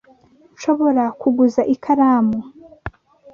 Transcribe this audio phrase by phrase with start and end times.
[0.53, 2.39] Nshobora kuguza ikaramu